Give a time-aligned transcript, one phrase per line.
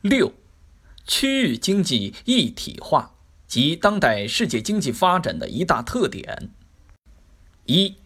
[0.00, 0.32] 六、
[1.06, 3.16] 区域经济一体化
[3.48, 6.50] 及当代世界经济发展的一大特点。
[7.64, 7.96] 一、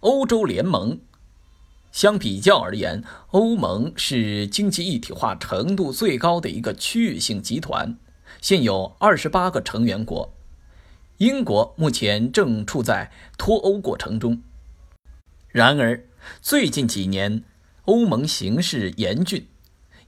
[0.00, 0.98] 欧洲联盟。
[1.92, 7.98] 相比较而言，欧盟是经济一体化程度最高的一个区域性集团，
[8.40, 10.32] 现有二十八个成员国。
[11.18, 14.42] 英国目前正处在脱欧过程中。
[15.48, 16.04] 然而，
[16.40, 17.42] 最近几年，
[17.86, 19.46] 欧盟形势严峻，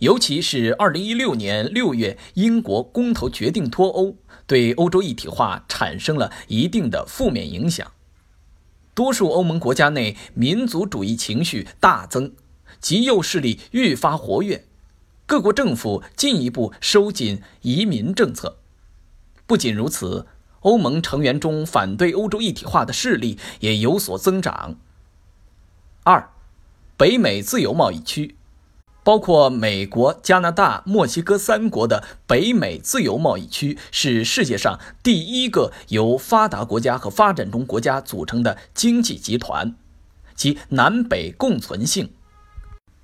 [0.00, 4.16] 尤其是2016年6月英国公投决定脱欧，
[4.46, 7.90] 对欧洲一体化产生了一定的负面影响。
[8.94, 12.32] 多数欧盟国家内民族主义情绪大增，
[12.80, 14.64] 极右势力愈发活跃，
[15.24, 18.58] 各国政府进一步收紧移民政策。
[19.46, 20.26] 不仅如此。
[20.60, 24.76] 欧盟成员中反对欧洲一体化的势力也有所增长。
[26.02, 26.28] 二，
[26.98, 28.36] 北美自由贸易区，
[29.10, 39.74] 包括美国、加拿大、墨西哥三国的北美自由贸易区，是世界上第一个由发达国家和发展中国家组成的经济集团，
[40.36, 42.12] 其南北共存性。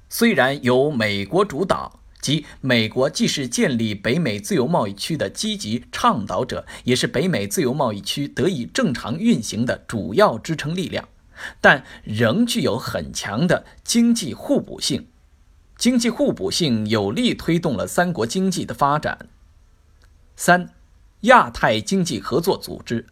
[0.09, 1.99] 虽然由美国主导。
[2.21, 11.09] 即美国既是建立北美自由贸易区的积极倡导者，也是北美自由贸易区得以正常运行的主要支撑力量，
[11.61, 15.07] 但仍具有很强的经济互补性。
[15.79, 19.29] 经济互补性有力推动了三国经济的发展。
[20.35, 20.71] 三，
[21.23, 23.07] 亚太经济合作组织，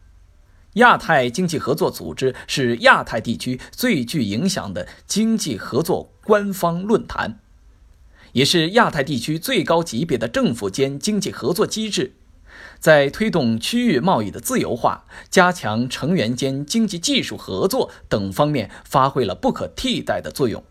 [0.74, 7.38] 亚太经济合作组织是亚太地区最具影响的经济合作官方论坛。
[8.32, 12.14] 也是亚太地区最高级别的政府间经济合作机制，
[12.80, 20.64] 在推动区域贸易的自由化、加强成员间经济技术合作等方面发挥了不可替代的作用。